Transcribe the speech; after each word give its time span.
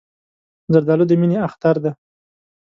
زردالو 0.73 1.05
د 1.07 1.11
مینې 1.21 1.37
اختر 1.47 1.75
دی. 1.83 1.91